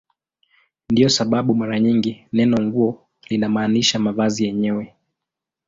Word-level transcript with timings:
Ndiyo 0.89 1.09
sababu 1.09 1.55
mara 1.55 1.79
nyingi 1.79 2.27
neno 2.33 2.57
"nguo" 2.61 3.07
linamaanisha 3.29 3.99
mavazi 3.99 4.43
yenyewe. 4.43 4.95